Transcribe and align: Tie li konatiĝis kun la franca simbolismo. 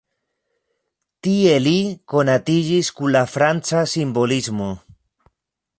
Tie 1.27 1.51
li 1.65 1.75
konatiĝis 2.15 2.91
kun 3.01 3.15
la 3.19 3.25
franca 3.35 3.87
simbolismo. 3.95 4.73